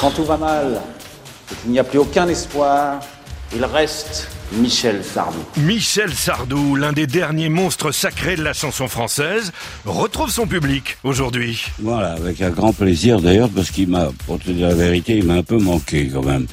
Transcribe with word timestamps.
Quand 0.00 0.10
tout 0.10 0.24
va 0.24 0.36
mal 0.36 0.80
et 1.50 1.54
qu'il 1.62 1.70
n'y 1.70 1.78
a 1.78 1.84
plus 1.84 1.98
aucun 1.98 2.28
espoir, 2.28 3.00
il 3.54 3.64
reste 3.64 4.28
Michel 4.52 5.02
Sardou. 5.02 5.38
Michel 5.56 6.12
Sardou, 6.12 6.76
l'un 6.76 6.92
des 6.92 7.06
derniers 7.06 7.48
monstres 7.48 7.92
sacrés 7.92 8.36
de 8.36 8.42
la 8.42 8.52
chanson 8.52 8.88
française, 8.88 9.52
retrouve 9.84 10.30
son 10.30 10.46
public 10.46 10.98
aujourd'hui. 11.02 11.64
Voilà, 11.78 12.12
avec 12.12 12.42
un 12.42 12.50
grand 12.50 12.72
plaisir 12.72 13.20
d'ailleurs, 13.20 13.48
parce 13.48 13.70
qu'il 13.70 13.88
m'a, 13.88 14.08
pour 14.26 14.38
te 14.38 14.50
dire 14.50 14.68
la 14.68 14.74
vérité, 14.74 15.16
il 15.16 15.24
m'a 15.24 15.34
un 15.34 15.42
peu 15.42 15.58
manqué 15.58 16.10
quand 16.12 16.24
même. 16.24 16.46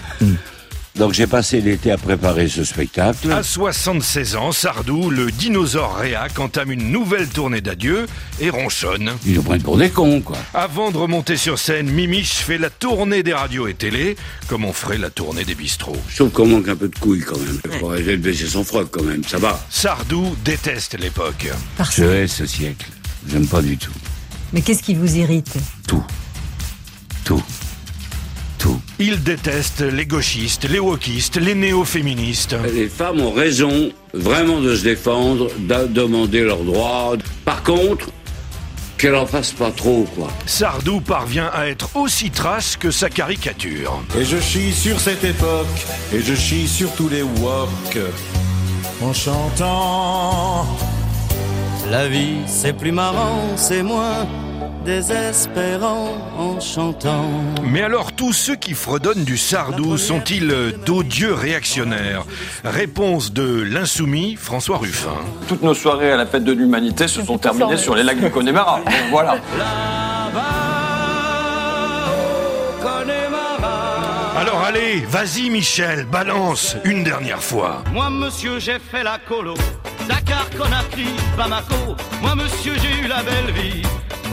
Donc 0.95 1.13
j'ai 1.13 1.25
passé 1.25 1.59
l'été 1.59 1.89
à 1.91 1.97
préparer 1.97 2.47
ce 2.47 2.63
spectacle. 2.63 3.31
À 3.31 3.41
76 3.41 4.35
ans, 4.35 4.51
Sardou, 4.51 5.09
le 5.09 5.31
dinosaure 5.31 5.95
réac, 5.95 6.37
entame 6.37 6.71
une 6.71 6.91
nouvelle 6.91 7.27
tournée 7.29 7.61
d'adieu 7.61 8.05
et 8.39 8.51
ronchonne. 8.51 9.11
Ils 9.25 9.33
nous 9.33 9.41
prennent 9.41 9.63
pour 9.63 9.77
des 9.77 9.89
cons, 9.89 10.21
quoi. 10.21 10.37
Avant 10.53 10.91
de 10.91 10.97
remonter 10.97 11.35
sur 11.35 11.57
scène, 11.57 11.89
Mimiche 11.89 12.33
fait 12.35 12.59
la 12.59 12.69
tournée 12.69 13.23
des 13.23 13.33
radios 13.33 13.67
et 13.67 13.73
télé, 13.73 14.15
comme 14.47 14.65
on 14.65 14.73
ferait 14.73 14.99
la 14.99 15.09
tournée 15.09 15.45
des 15.45 15.55
bistrots. 15.55 15.97
Je 16.09 16.17
trouve 16.17 16.29
qu'on 16.29 16.45
manque 16.45 16.67
un 16.67 16.75
peu 16.75 16.87
de 16.89 16.95
couilles 16.99 17.21
quand 17.25 17.39
même. 17.39 17.59
Il 17.65 17.79
faut 17.79 17.89
arrêter 17.89 18.11
de 18.17 18.21
baisser 18.21 18.45
son 18.45 18.63
froc 18.63 18.89
quand 18.91 19.03
même, 19.03 19.23
ça 19.23 19.39
va. 19.39 19.59
Sardou 19.71 20.35
déteste 20.45 20.99
l'époque. 20.99 21.49
Parce- 21.75 21.95
Je 21.95 22.03
hais 22.03 22.27
ce 22.27 22.45
siècle. 22.45 22.85
J'aime 23.27 23.47
pas 23.47 23.63
du 23.63 23.77
tout. 23.77 23.91
Mais 24.53 24.61
qu'est-ce 24.61 24.83
qui 24.83 24.93
vous 24.93 25.15
irrite? 25.17 25.55
Tout. 25.87 26.03
Tout. 27.25 27.41
Tout. 28.63 28.79
Il 28.97 29.21
déteste 29.21 29.81
les 29.81 30.05
gauchistes, 30.05 30.69
les 30.69 30.79
wokistes, 30.79 31.35
les 31.35 31.53
néo-féministes. 31.53 32.55
Les 32.73 32.87
femmes 32.87 33.19
ont 33.19 33.33
raison 33.33 33.91
vraiment 34.13 34.61
de 34.61 34.73
se 34.73 34.83
défendre, 34.83 35.49
de 35.59 35.87
demander 35.87 36.45
leurs 36.45 36.63
droits. 36.63 37.17
Par 37.43 37.61
contre, 37.63 38.07
qu'elles 38.97 39.15
en 39.15 39.25
fassent 39.25 39.51
pas 39.51 39.71
trop, 39.71 40.05
quoi. 40.15 40.29
Sardou 40.45 41.01
parvient 41.01 41.51
à 41.53 41.67
être 41.67 41.97
aussi 41.97 42.31
trash 42.31 42.77
que 42.77 42.89
sa 42.89 43.09
caricature. 43.09 44.01
Et 44.17 44.23
je 44.23 44.39
chie 44.39 44.71
sur 44.71 44.97
cette 44.97 45.25
époque, 45.25 45.67
et 46.13 46.21
je 46.21 46.33
chie 46.33 46.69
sur 46.69 46.89
tous 46.93 47.09
les 47.09 47.21
woks, 47.21 47.99
en 49.01 49.11
chantant. 49.11 50.65
La 51.91 52.07
vie, 52.07 52.37
c'est 52.47 52.71
plus 52.71 52.93
marrant, 52.93 53.57
c'est 53.57 53.83
moins 53.83 54.25
désespérant 54.85 56.09
en 56.37 56.59
chantant. 56.59 57.29
Mais 57.63 57.81
alors 57.81 58.11
tous 58.11 58.33
ceux 58.33 58.55
qui 58.55 58.73
fredonnent 58.73 59.23
du 59.23 59.37
Sardou 59.37 59.97
sont-ils 59.97 60.73
d'odieux 60.85 61.33
réactionnaires 61.33 62.23
Réponse 62.63 63.33
de 63.33 63.61
l'insoumis 63.61 64.35
François 64.35 64.77
Ruffin. 64.77 65.15
Toutes 65.47 65.63
nos 65.63 65.73
soirées 65.73 66.11
à 66.11 66.17
la 66.17 66.25
fête 66.25 66.43
de 66.43 66.51
l'humanité 66.51 67.07
se 67.07 67.21
sont 67.21 67.37
terminées 67.37 67.77
sur 67.77 67.95
les 67.95 68.03
lacs 68.03 68.19
du 68.19 68.29
Connemara. 68.29 68.81
Voilà. 69.11 69.37
Alors 74.35 74.61
allez, 74.63 75.03
vas-y 75.07 75.49
Michel, 75.49 76.05
balance 76.05 76.75
une 76.83 77.03
dernière 77.03 77.41
fois. 77.41 77.83
Moi, 77.93 78.09
monsieur, 78.09 78.59
j'ai 78.59 78.79
fait 78.79 79.03
la 79.03 79.17
colo. 79.19 79.53
Dakar, 80.07 80.49
Conakry, 80.57 81.07
Bamako. 81.37 81.95
Moi, 82.21 82.35
monsieur, 82.35 82.73
j'ai 82.81 83.05
eu 83.05 83.07
la 83.07 83.23
belle 83.23 83.53
vie. 83.53 83.83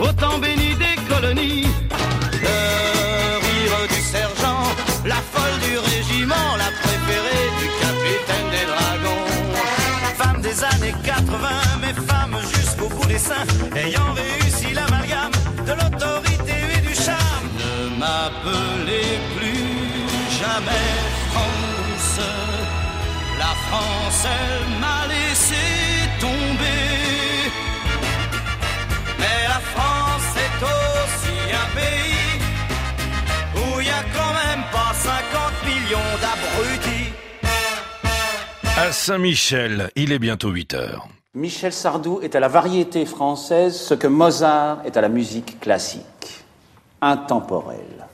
Au 0.01 0.12
temps 0.12 0.39
béni 0.39 0.75
des 0.77 0.97
colonies. 1.09 1.69
Le 2.43 2.59
rire 3.47 3.89
du 3.89 4.01
sergent, 4.01 4.62
la 5.05 5.20
folle 5.33 5.59
du 5.67 5.77
régiment, 5.79 6.56
la 6.56 6.70
préférée 6.83 7.48
du 7.61 7.69
capitaine 7.84 8.48
des 8.51 8.67
dragons. 8.73 9.27
Femme 10.17 10.41
des 10.41 10.65
années 10.65 10.95
80, 11.05 11.48
mais 11.83 11.95
femme 12.09 12.37
jusqu'au 12.55 12.89
bout 12.89 13.06
des 13.06 13.19
seins, 13.19 13.47
ayant 13.77 14.12
réussi 14.15 14.73
l'amalgame 14.73 15.33
de 15.67 15.73
l'autorité 15.73 16.55
et 16.77 16.81
du 16.81 16.95
charme. 16.95 17.47
Ne 17.59 17.98
m'appelez 17.98 19.19
plus 19.37 19.67
jamais 20.41 20.89
France. 21.31 22.21
La 23.38 23.53
France, 23.69 24.25
elle 24.25 24.81
m'a 24.81 25.06
laissé 25.09 25.50
millions 35.91 35.99
d'abrutis. 36.21 37.12
À 38.77 38.93
Saint-Michel, 38.93 39.91
il 39.97 40.12
est 40.12 40.19
bientôt 40.19 40.51
8 40.51 40.75
heures. 40.75 41.09
Michel 41.34 41.73
Sardou 41.73 42.21
est 42.23 42.34
à 42.34 42.41
la 42.41 42.49
variété 42.49 43.05
française 43.06 43.77
ce 43.77 43.95
que 43.95 44.06
Mozart 44.06 44.83
est 44.84 44.97
à 44.97 45.00
la 45.00 45.09
musique 45.09 45.61
classique. 45.61 46.45
Intemporel. 47.00 48.06